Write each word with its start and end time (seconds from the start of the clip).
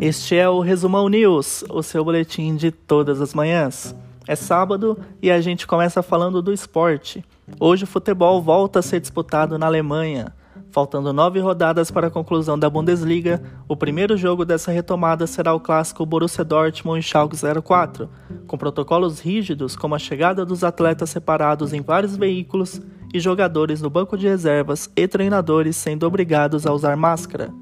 Este 0.00 0.34
é 0.34 0.48
o 0.48 0.60
Resumão 0.60 1.10
News, 1.10 1.62
o 1.68 1.82
seu 1.82 2.02
boletim 2.02 2.56
de 2.56 2.70
todas 2.70 3.20
as 3.20 3.34
manhãs. 3.34 3.94
É 4.26 4.34
sábado 4.34 4.98
e 5.20 5.30
a 5.30 5.42
gente 5.42 5.66
começa 5.66 6.02
falando 6.02 6.40
do 6.40 6.54
esporte. 6.54 7.22
Hoje 7.60 7.84
o 7.84 7.86
futebol 7.86 8.40
volta 8.40 8.78
a 8.78 8.82
ser 8.82 8.98
disputado 8.98 9.58
na 9.58 9.66
Alemanha. 9.66 10.34
Faltando 10.70 11.12
nove 11.12 11.38
rodadas 11.38 11.90
para 11.90 12.06
a 12.06 12.10
conclusão 12.10 12.58
da 12.58 12.70
Bundesliga, 12.70 13.42
o 13.68 13.76
primeiro 13.76 14.16
jogo 14.16 14.42
dessa 14.46 14.72
retomada 14.72 15.26
será 15.26 15.52
o 15.52 15.60
clássico 15.60 16.06
Borussia 16.06 16.44
Dortmund 16.44 17.02
Schalke 17.02 17.36
04, 17.62 18.08
com 18.46 18.56
protocolos 18.56 19.20
rígidos 19.20 19.76
como 19.76 19.94
a 19.94 19.98
chegada 19.98 20.46
dos 20.46 20.64
atletas 20.64 21.10
separados 21.10 21.74
em 21.74 21.82
vários 21.82 22.16
veículos 22.16 22.80
e 23.12 23.20
jogadores 23.20 23.82
no 23.82 23.90
banco 23.90 24.16
de 24.16 24.26
reservas 24.26 24.90
e 24.96 25.06
treinadores 25.06 25.76
sendo 25.76 26.06
obrigados 26.06 26.66
a 26.66 26.72
usar 26.72 26.96
máscara. 26.96 27.52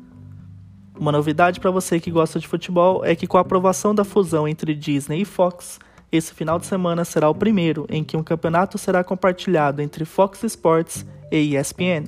Uma 0.99 1.13
novidade 1.13 1.61
para 1.61 1.71
você 1.71 2.01
que 2.01 2.11
gosta 2.11 2.41
de 2.41 2.49
futebol 2.49 3.05
é 3.05 3.15
que 3.15 3.27
com 3.27 3.39
a 3.39 3.41
aprovação 3.41 3.95
da 3.95 4.03
fusão 4.03 4.49
entre 4.49 4.75
Disney 4.75 5.21
e 5.21 5.25
Fox, 5.25 5.79
esse 6.11 6.35
final 6.35 6.59
de 6.59 6.67
semana 6.67 7.05
será 7.05 7.31
o 7.31 7.35
primeiro 7.35 7.87
em 7.89 8.03
que 8.03 8.17
um 8.17 8.23
campeonato 8.23 8.77
será 8.77 9.05
compartilhado 9.05 9.81
entre 9.81 10.05
Fox 10.05 10.43
Sports 10.43 11.07
e 11.31 11.57
ESPN. 11.57 12.07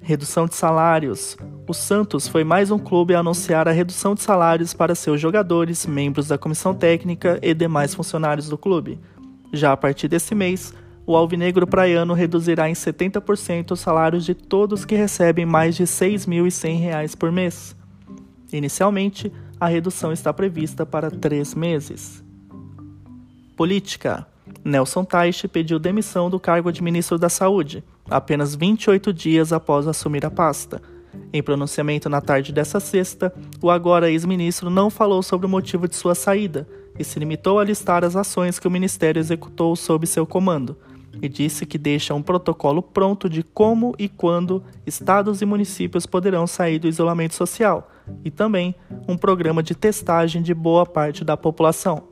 Redução 0.00 0.46
de 0.46 0.56
salários. 0.56 1.36
O 1.68 1.74
Santos 1.74 2.26
foi 2.26 2.42
mais 2.42 2.70
um 2.70 2.78
clube 2.78 3.14
a 3.14 3.20
anunciar 3.20 3.68
a 3.68 3.72
redução 3.72 4.14
de 4.14 4.22
salários 4.22 4.74
para 4.74 4.94
seus 4.94 5.20
jogadores, 5.20 5.86
membros 5.86 6.28
da 6.28 6.38
comissão 6.38 6.74
técnica 6.74 7.38
e 7.42 7.54
demais 7.54 7.94
funcionários 7.94 8.48
do 8.48 8.58
clube. 8.58 8.98
Já 9.52 9.72
a 9.72 9.76
partir 9.76 10.08
desse 10.08 10.34
mês, 10.34 10.74
o 11.08 11.16
Alvinegro 11.16 11.66
Praiano 11.66 12.12
reduzirá 12.12 12.68
em 12.68 12.74
70% 12.74 13.70
os 13.70 13.80
salários 13.80 14.26
de 14.26 14.34
todos 14.34 14.84
que 14.84 14.94
recebem 14.94 15.46
mais 15.46 15.74
de 15.74 15.84
R$ 15.84 15.88
6.100 15.88 17.16
por 17.16 17.32
mês. 17.32 17.74
Inicialmente, 18.52 19.32
a 19.58 19.66
redução 19.68 20.12
está 20.12 20.34
prevista 20.34 20.84
para 20.84 21.10
três 21.10 21.54
meses. 21.54 22.22
Política. 23.56 24.26
Nelson 24.62 25.02
Teich 25.02 25.48
pediu 25.48 25.78
demissão 25.78 26.28
do 26.28 26.38
cargo 26.38 26.70
de 26.70 26.82
ministro 26.82 27.18
da 27.18 27.30
Saúde, 27.30 27.82
apenas 28.10 28.54
28 28.54 29.10
dias 29.10 29.50
após 29.50 29.86
assumir 29.86 30.26
a 30.26 30.30
pasta. 30.30 30.82
Em 31.32 31.42
pronunciamento 31.42 32.10
na 32.10 32.20
tarde 32.20 32.52
dessa 32.52 32.80
sexta, 32.80 33.32
o 33.62 33.70
agora 33.70 34.10
ex-ministro 34.10 34.68
não 34.68 34.90
falou 34.90 35.22
sobre 35.22 35.46
o 35.46 35.50
motivo 35.50 35.88
de 35.88 35.96
sua 35.96 36.14
saída 36.14 36.68
e 36.98 37.02
se 37.02 37.18
limitou 37.18 37.58
a 37.58 37.64
listar 37.64 38.04
as 38.04 38.14
ações 38.14 38.58
que 38.58 38.68
o 38.68 38.70
ministério 38.70 39.18
executou 39.18 39.74
sob 39.74 40.06
seu 40.06 40.26
comando, 40.26 40.76
e 41.20 41.28
disse 41.28 41.66
que 41.66 41.78
deixa 41.78 42.14
um 42.14 42.22
protocolo 42.22 42.82
pronto 42.82 43.28
de 43.28 43.42
como 43.42 43.94
e 43.98 44.08
quando 44.08 44.62
estados 44.86 45.42
e 45.42 45.46
municípios 45.46 46.06
poderão 46.06 46.46
sair 46.46 46.78
do 46.78 46.88
isolamento 46.88 47.34
social, 47.34 47.90
e 48.24 48.30
também 48.30 48.74
um 49.06 49.16
programa 49.16 49.62
de 49.62 49.74
testagem 49.74 50.42
de 50.42 50.54
boa 50.54 50.86
parte 50.86 51.24
da 51.24 51.36
população 51.36 52.08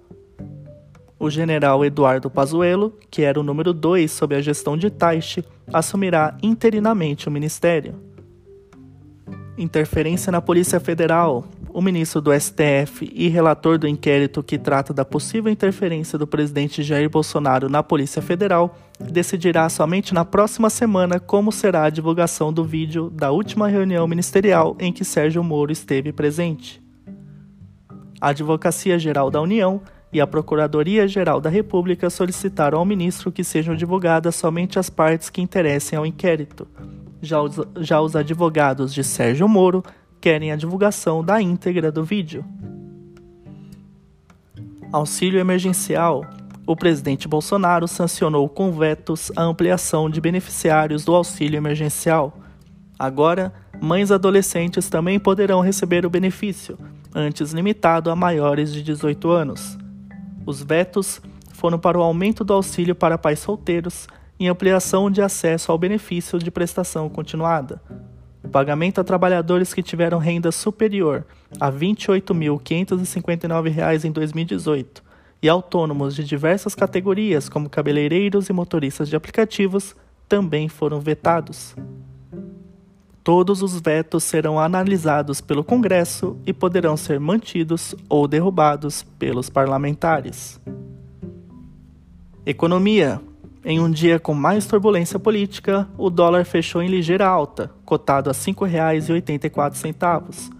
o 1.18 1.30
general 1.30 1.84
Eduardo 1.84 2.30
Pazuello, 2.30 2.92
que 3.10 3.22
era 3.22 3.40
o 3.40 3.42
número 3.42 3.72
2 3.72 4.10
sob 4.10 4.34
a 4.34 4.40
gestão 4.40 4.76
de 4.76 4.90
Taixe, 4.90 5.44
assumirá 5.72 6.36
interinamente 6.42 7.28
o 7.28 7.32
ministério. 7.32 7.94
Interferência 9.56 10.30
na 10.30 10.42
Polícia 10.42 10.78
Federal. 10.78 11.44
O 11.76 11.82
ministro 11.82 12.22
do 12.22 12.32
STF 12.32 13.06
e 13.14 13.28
relator 13.28 13.76
do 13.76 13.86
inquérito 13.86 14.42
que 14.42 14.56
trata 14.56 14.94
da 14.94 15.04
possível 15.04 15.52
interferência 15.52 16.18
do 16.18 16.26
presidente 16.26 16.82
Jair 16.82 17.10
Bolsonaro 17.10 17.68
na 17.68 17.82
Polícia 17.82 18.22
Federal 18.22 18.74
decidirá 18.98 19.68
somente 19.68 20.14
na 20.14 20.24
próxima 20.24 20.70
semana 20.70 21.20
como 21.20 21.52
será 21.52 21.82
a 21.82 21.90
divulgação 21.90 22.50
do 22.50 22.64
vídeo 22.64 23.10
da 23.10 23.30
última 23.30 23.68
reunião 23.68 24.08
ministerial 24.08 24.74
em 24.80 24.90
que 24.90 25.04
Sérgio 25.04 25.44
Moro 25.44 25.70
esteve 25.70 26.14
presente. 26.14 26.82
A 28.22 28.30
Advocacia 28.30 28.98
Geral 28.98 29.30
da 29.30 29.42
União 29.42 29.82
e 30.10 30.18
a 30.18 30.26
Procuradoria-Geral 30.26 31.42
da 31.42 31.50
República 31.50 32.08
solicitaram 32.08 32.78
ao 32.78 32.86
ministro 32.86 33.30
que 33.30 33.44
sejam 33.44 33.76
divulgadas 33.76 34.34
somente 34.34 34.78
as 34.78 34.88
partes 34.88 35.28
que 35.28 35.42
interessem 35.42 35.98
ao 35.98 36.06
inquérito. 36.06 36.66
Já 37.20 37.42
os, 37.42 37.60
já 37.80 38.00
os 38.00 38.16
advogados 38.16 38.94
de 38.94 39.04
Sérgio 39.04 39.46
Moro 39.46 39.84
querem 40.26 40.50
a 40.50 40.56
divulgação 40.56 41.22
da 41.22 41.40
íntegra 41.40 41.92
do 41.92 42.02
vídeo. 42.02 42.44
Auxílio 44.90 45.38
emergencial. 45.38 46.26
O 46.66 46.74
presidente 46.74 47.28
Bolsonaro 47.28 47.86
sancionou 47.86 48.48
com 48.48 48.72
vetos 48.72 49.30
a 49.36 49.42
ampliação 49.42 50.10
de 50.10 50.20
beneficiários 50.20 51.04
do 51.04 51.14
auxílio 51.14 51.56
emergencial. 51.56 52.36
Agora, 52.98 53.54
mães 53.80 54.10
adolescentes 54.10 54.88
também 54.88 55.20
poderão 55.20 55.60
receber 55.60 56.04
o 56.04 56.10
benefício, 56.10 56.76
antes 57.14 57.52
limitado 57.52 58.10
a 58.10 58.16
maiores 58.16 58.74
de 58.74 58.82
18 58.82 59.30
anos. 59.30 59.78
Os 60.44 60.60
vetos 60.60 61.22
foram 61.52 61.78
para 61.78 61.96
o 61.96 62.02
aumento 62.02 62.42
do 62.42 62.52
auxílio 62.52 62.96
para 62.96 63.16
pais 63.16 63.38
solteiros 63.38 64.08
e 64.40 64.48
ampliação 64.48 65.08
de 65.08 65.22
acesso 65.22 65.70
ao 65.70 65.78
benefício 65.78 66.36
de 66.36 66.50
prestação 66.50 67.08
continuada. 67.08 67.80
Pagamento 68.56 68.98
a 68.98 69.04
trabalhadores 69.04 69.74
que 69.74 69.82
tiveram 69.82 70.16
renda 70.16 70.50
superior 70.50 71.26
a 71.60 71.68
R$ 71.68 71.78
28.559 71.78 74.04
em 74.06 74.10
2018 74.10 75.04
e 75.42 75.48
autônomos 75.50 76.16
de 76.16 76.24
diversas 76.24 76.74
categorias, 76.74 77.50
como 77.50 77.68
cabeleireiros 77.68 78.48
e 78.48 78.54
motoristas 78.54 79.10
de 79.10 79.16
aplicativos, 79.16 79.94
também 80.26 80.70
foram 80.70 81.00
vetados. 81.00 81.76
Todos 83.22 83.60
os 83.60 83.78
vetos 83.78 84.24
serão 84.24 84.58
analisados 84.58 85.42
pelo 85.42 85.62
Congresso 85.62 86.38
e 86.46 86.52
poderão 86.54 86.96
ser 86.96 87.20
mantidos 87.20 87.94
ou 88.08 88.26
derrubados 88.26 89.02
pelos 89.18 89.50
parlamentares. 89.50 90.58
Economia. 92.46 93.20
Em 93.68 93.80
um 93.80 93.90
dia 93.90 94.20
com 94.20 94.32
mais 94.32 94.64
turbulência 94.64 95.18
política, 95.18 95.88
o 95.98 96.08
dólar 96.08 96.44
fechou 96.44 96.80
em 96.80 96.86
ligeira 96.86 97.26
alta, 97.26 97.68
cotado 97.84 98.30
a 98.30 98.32
R$ 98.32 98.38
5,84. 98.38 100.52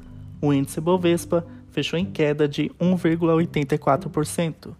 O 0.43 0.53
índice 0.53 0.81
Bovespa 0.81 1.47
fechou 1.71 1.97
em 1.97 2.05
queda 2.05 2.49
de 2.49 2.69
1,84%. 2.81 4.73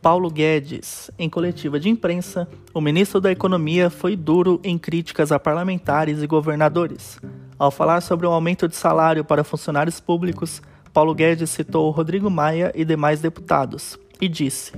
Paulo 0.00 0.30
Guedes. 0.30 1.10
Em 1.18 1.28
coletiva 1.28 1.80
de 1.80 1.88
imprensa, 1.88 2.46
o 2.72 2.80
ministro 2.80 3.20
da 3.20 3.32
Economia 3.32 3.90
foi 3.90 4.14
duro 4.14 4.60
em 4.62 4.78
críticas 4.78 5.32
a 5.32 5.40
parlamentares 5.40 6.22
e 6.22 6.28
governadores. 6.28 7.18
Ao 7.58 7.72
falar 7.72 8.02
sobre 8.02 8.24
o 8.24 8.30
aumento 8.30 8.68
de 8.68 8.76
salário 8.76 9.24
para 9.24 9.42
funcionários 9.42 9.98
públicos, 9.98 10.62
Paulo 10.92 11.12
Guedes 11.12 11.50
citou 11.50 11.90
Rodrigo 11.90 12.30
Maia 12.30 12.70
e 12.72 12.84
demais 12.84 13.20
deputados 13.20 13.98
e 14.20 14.28
disse: 14.28 14.72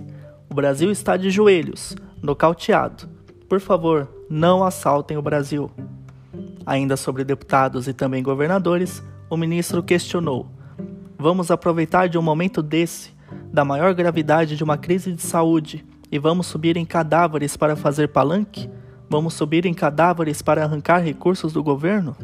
O 0.55 0.63
Brasil 0.65 0.93
está 0.93 1.17
de 1.17 1.31
joelhos, 1.31 1.97
nocauteado. 2.23 3.09
Por 3.49 3.59
favor, 3.59 4.09
não 4.31 4.63
assaltem 4.63 5.17
o 5.17 5.21
Brasil. 5.21 5.69
Ainda 6.65 6.97
sobre 6.97 7.25
deputados 7.25 7.89
e 7.89 7.93
também 7.93 8.23
governadores, 8.23 9.03
o 9.29 9.37
ministro 9.37 9.83
questionou: 9.83 10.47
Vamos 11.19 11.51
aproveitar 11.51 12.09
de 12.09 12.17
um 12.17 12.23
momento 12.23 12.63
desse 12.63 13.11
da 13.53 13.65
maior 13.65 13.93
gravidade 13.95 14.57
de 14.57 14.63
uma 14.63 14.79
crise 14.79 15.13
de 15.13 15.23
saúde 15.23 15.85
e 16.09 16.21
vamos 16.21 16.47
subir 16.47 16.77
em 16.77 16.85
cadáveres 16.85 17.57
para 17.57 17.75
fazer 17.75 18.11
palanque? 18.11 18.71
Vamos 19.11 19.35
subir 19.35 19.67
em 19.67 19.75
cadáveres 19.75 20.41
para 20.41 20.63
arrancar 20.63 20.99
recursos 20.99 21.53
do 21.53 21.65
governo? 21.65 22.17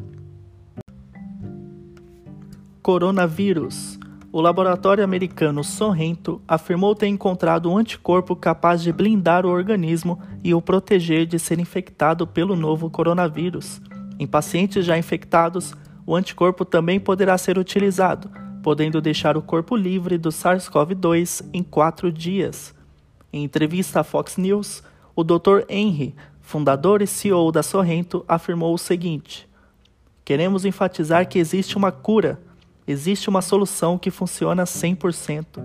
Coronavírus. 2.81 3.99
O 4.33 4.41
laboratório 4.41 5.03
americano 5.03 5.65
Sorrento 5.65 6.41
afirmou 6.47 6.95
ter 6.95 7.09
encontrado 7.09 7.69
um 7.69 7.77
anticorpo 7.77 8.37
capaz 8.37 8.81
de 8.81 8.93
blindar 8.93 9.45
o 9.45 9.49
organismo 9.49 10.23
e 10.45 10.55
o 10.55 10.63
proteger 10.63 11.27
de 11.27 11.37
ser 11.37 11.59
infectado 11.59 12.25
pelo 12.29 12.55
novo 12.55 12.88
coronavírus. 12.88 13.81
Em 14.21 14.29
pacientes 14.29 14.85
já 14.85 14.97
infectados, 14.97 15.75
o 16.06 16.15
anticorpo 16.15 16.65
também 16.65 17.00
poderá 17.00 17.37
ser 17.37 17.59
utilizado, 17.59 18.31
podendo 18.62 19.00
deixar 19.00 19.37
o 19.37 19.43
corpo 19.43 19.75
livre 19.75 20.17
do 20.17 20.29
SARS-CoV-2 20.29 21.44
em 21.53 21.65
quatro 21.65 22.12
dias. 22.12 22.73
Em 23.33 23.43
entrevista 23.43 23.99
à 23.99 24.05
Fox 24.05 24.37
News, 24.37 24.81
o 25.17 25.25
Dr. 25.25 25.65
Henry, 25.69 26.15
fundador 26.41 27.03
e 27.03 27.06
CEO 27.06 27.50
da 27.50 27.65
Sorrento, 27.65 28.25
afirmou 28.29 28.73
o 28.75 28.79
seguinte: 28.79 29.49
Queremos 30.25 30.65
enfatizar 30.65 31.29
que 31.29 31.41
existe 31.41 31.76
uma 31.76 31.91
cura, 31.91 32.41
existe 32.87 33.29
uma 33.29 33.43
solução 33.43 33.99
que 33.99 34.11
funciona 34.11 34.65
100%. 34.65 35.62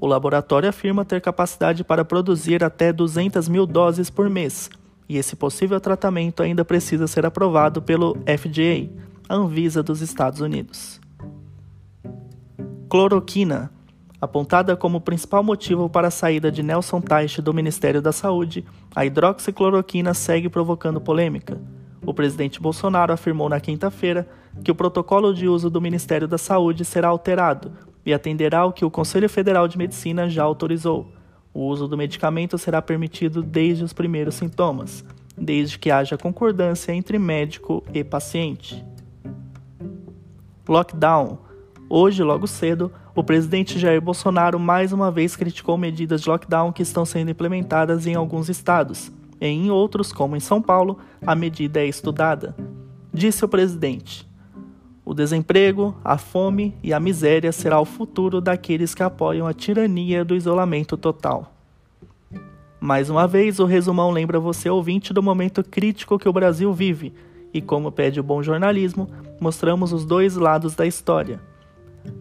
O 0.00 0.06
laboratório 0.06 0.68
afirma 0.68 1.04
ter 1.04 1.20
capacidade 1.20 1.84
para 1.84 2.04
produzir 2.04 2.64
até 2.64 2.92
200 2.92 3.48
mil 3.48 3.66
doses 3.66 4.10
por 4.10 4.28
mês, 4.28 4.68
e 5.08 5.16
esse 5.16 5.36
possível 5.36 5.80
tratamento 5.80 6.42
ainda 6.42 6.64
precisa 6.64 7.06
ser 7.06 7.24
aprovado 7.24 7.80
pelo 7.80 8.16
FDA, 8.26 8.90
a 9.28 9.34
Anvisa 9.36 9.82
dos 9.82 10.00
Estados 10.00 10.40
Unidos. 10.40 11.00
Cloroquina. 12.88 13.70
Apontada 14.20 14.76
como 14.76 15.00
principal 15.00 15.42
motivo 15.42 15.88
para 15.88 16.08
a 16.08 16.10
saída 16.10 16.50
de 16.50 16.62
Nelson 16.62 17.00
Teich 17.00 17.40
do 17.42 17.52
Ministério 17.52 18.00
da 18.00 18.12
Saúde, 18.12 18.64
a 18.94 19.04
hidroxicloroquina 19.04 20.14
segue 20.14 20.48
provocando 20.48 21.00
polêmica. 21.00 21.60
o 22.04 22.12
presidente 22.12 22.60
Bolsonaro 22.60 23.12
afirmou 23.12 23.48
na 23.48 23.60
quinta-feira 23.60 24.28
que 24.62 24.70
o 24.70 24.74
protocolo 24.74 25.32
de 25.32 25.48
uso 25.48 25.70
do 25.70 25.80
Ministério 25.80 26.28
da 26.28 26.38
Saúde 26.38 26.84
será 26.84 27.08
alterado 27.08 27.72
e 28.04 28.12
atenderá 28.12 28.60
ao 28.60 28.72
que 28.72 28.84
o 28.84 28.90
Conselho 28.90 29.28
Federal 29.28 29.66
de 29.68 29.78
Medicina 29.78 30.28
já 30.28 30.42
autorizou. 30.42 31.12
O 31.54 31.66
uso 31.66 31.86
do 31.86 31.96
medicamento 31.96 32.56
será 32.58 32.80
permitido 32.80 33.42
desde 33.42 33.84
os 33.84 33.92
primeiros 33.92 34.34
sintomas, 34.34 35.04
desde 35.36 35.78
que 35.78 35.90
haja 35.90 36.16
concordância 36.16 36.92
entre 36.92 37.18
médico 37.18 37.82
e 37.92 38.02
paciente. 38.02 38.84
Lockdown. 40.68 41.38
Hoje, 41.88 42.22
logo 42.22 42.46
cedo, 42.46 42.90
o 43.14 43.22
presidente 43.22 43.78
Jair 43.78 44.00
Bolsonaro 44.00 44.58
mais 44.58 44.92
uma 44.92 45.10
vez 45.10 45.36
criticou 45.36 45.76
medidas 45.76 46.22
de 46.22 46.28
lockdown 46.30 46.72
que 46.72 46.82
estão 46.82 47.04
sendo 47.04 47.30
implementadas 47.30 48.06
em 48.06 48.14
alguns 48.14 48.48
estados. 48.48 49.12
E 49.38 49.46
em 49.46 49.70
outros, 49.70 50.12
como 50.12 50.36
em 50.36 50.40
São 50.40 50.62
Paulo, 50.62 50.98
a 51.26 51.34
medida 51.34 51.80
é 51.80 51.86
estudada. 51.86 52.56
Disse 53.12 53.44
o 53.44 53.48
presidente: 53.48 54.26
O 55.04 55.14
desemprego, 55.14 55.96
a 56.04 56.16
fome 56.16 56.76
e 56.80 56.92
a 56.92 57.00
miséria 57.00 57.50
será 57.50 57.80
o 57.80 57.84
futuro 57.84 58.40
daqueles 58.40 58.94
que 58.94 59.02
apoiam 59.02 59.48
a 59.48 59.52
tirania 59.52 60.24
do 60.24 60.36
isolamento 60.36 60.96
total. 60.96 61.52
Mais 62.80 63.10
uma 63.10 63.26
vez, 63.26 63.58
o 63.58 63.64
resumão 63.64 64.10
lembra 64.10 64.38
você, 64.38 64.70
ouvinte, 64.70 65.12
do 65.12 65.22
momento 65.22 65.62
crítico 65.64 66.18
que 66.18 66.28
o 66.28 66.32
Brasil 66.32 66.72
vive, 66.72 67.12
e 67.52 67.60
como 67.60 67.90
pede 67.90 68.20
o 68.20 68.22
bom 68.22 68.42
jornalismo, 68.42 69.08
mostramos 69.40 69.92
os 69.92 70.04
dois 70.04 70.36
lados 70.36 70.74
da 70.76 70.86
história. 70.86 71.40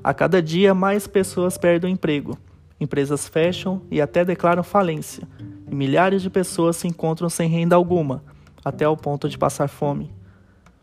A 0.04 0.14
cada 0.14 0.42
dia, 0.42 0.74
mais 0.74 1.06
pessoas 1.06 1.58
perdem 1.60 1.92
o 1.92 1.94
emprego, 1.94 2.38
empresas 2.80 3.28
fecham 3.28 3.82
e 3.92 4.02
até 4.02 4.26
declaram 4.26 4.64
falência, 4.64 5.28
e 5.70 5.74
milhares 5.76 6.22
de 6.22 6.30
pessoas 6.32 6.78
se 6.78 6.88
encontram 6.88 7.30
sem 7.30 7.48
renda 7.48 7.76
alguma, 7.76 8.24
até 8.66 8.88
o 8.88 8.98
ponto 8.98 9.30
de 9.30 9.38
passar 9.38 9.68
fome. 9.68 10.12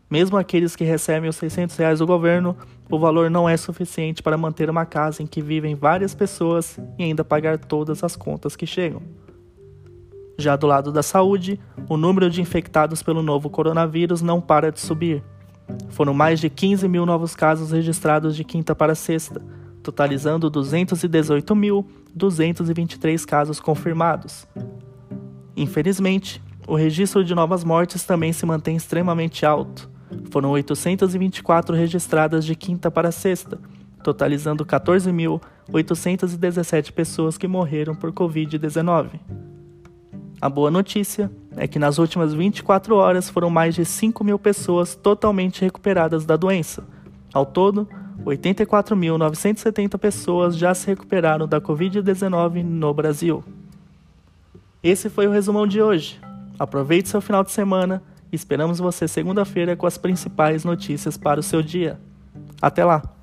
Mesmo 0.09 0.37
aqueles 0.37 0.75
que 0.75 0.83
recebem 0.83 1.29
os 1.29 1.35
600 1.35 1.77
reais 1.77 1.99
do 1.99 2.07
governo, 2.07 2.57
o 2.89 2.97
valor 2.97 3.29
não 3.29 3.47
é 3.47 3.55
suficiente 3.55 4.23
para 4.23 4.37
manter 4.37 4.69
uma 4.69 4.85
casa 4.85 5.21
em 5.21 5.27
que 5.27 5.41
vivem 5.41 5.75
várias 5.75 6.15
pessoas 6.15 6.79
e 6.97 7.03
ainda 7.03 7.23
pagar 7.23 7.59
todas 7.59 8.03
as 8.03 8.15
contas 8.15 8.55
que 8.55 8.65
chegam. 8.65 9.01
Já 10.39 10.55
do 10.55 10.65
lado 10.65 10.91
da 10.91 11.03
saúde, 11.03 11.59
o 11.87 11.95
número 11.95 12.29
de 12.29 12.41
infectados 12.41 13.03
pelo 13.03 13.21
novo 13.21 13.49
coronavírus 13.49 14.21
não 14.21 14.41
para 14.41 14.71
de 14.71 14.79
subir. 14.79 15.23
Foram 15.89 16.13
mais 16.13 16.39
de 16.39 16.49
15 16.49 16.87
mil 16.87 17.05
novos 17.05 17.35
casos 17.35 17.71
registrados 17.71 18.35
de 18.35 18.43
quinta 18.43 18.73
para 18.73 18.95
sexta, 18.95 19.39
totalizando 19.83 20.49
218.223 20.49 23.25
casos 23.25 23.59
confirmados. 23.59 24.47
Infelizmente, 25.55 26.41
o 26.67 26.75
registro 26.75 27.23
de 27.23 27.35
novas 27.35 27.63
mortes 27.63 28.03
também 28.03 28.33
se 28.33 28.45
mantém 28.45 28.75
extremamente 28.75 29.45
alto. 29.45 29.89
Foram 30.31 30.51
824 30.51 31.75
registradas 31.75 32.45
de 32.45 32.55
quinta 32.55 32.91
para 32.91 33.11
sexta, 33.11 33.59
totalizando 34.03 34.65
14.817 34.65 36.91
pessoas 36.91 37.37
que 37.37 37.47
morreram 37.47 37.95
por 37.95 38.11
Covid-19. 38.11 39.19
A 40.41 40.47
boa 40.47 40.71
notícia 40.71 41.29
é 41.57 41.67
que 41.67 41.77
nas 41.77 41.97
últimas 41.97 42.33
24 42.33 42.95
horas 42.95 43.29
foram 43.29 43.49
mais 43.49 43.75
de 43.75 43.83
5 43.83 44.23
mil 44.23 44.39
pessoas 44.39 44.95
totalmente 44.95 45.59
recuperadas 45.61 46.25
da 46.25 46.37
doença. 46.37 46.85
Ao 47.33 47.45
todo, 47.45 47.85
84.970 48.23 49.97
pessoas 49.97 50.57
já 50.57 50.73
se 50.73 50.87
recuperaram 50.87 51.45
da 51.47 51.59
Covid-19 51.59 52.63
no 52.63 52.93
Brasil. 52.93 53.43
Esse 54.81 55.09
foi 55.09 55.27
o 55.27 55.31
resumão 55.31 55.67
de 55.67 55.81
hoje. 55.81 56.17
Aproveite 56.57 57.09
seu 57.09 57.19
final 57.19 57.43
de 57.43 57.51
semana 57.51 58.01
esperamos 58.31 58.79
você 58.79 59.07
segunda-feira 59.07 59.75
com 59.75 59.87
as 59.87 59.97
principais 59.97 60.63
notícias 60.63 61.17
para 61.17 61.39
o 61.39 61.43
seu 61.43 61.61
dia. 61.61 61.99
Até 62.61 62.83
lá! 62.85 63.18